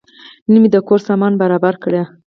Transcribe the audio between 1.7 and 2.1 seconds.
کړ.